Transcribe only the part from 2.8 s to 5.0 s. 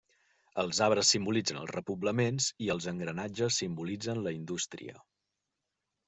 engranatges simbolitzen la indústria.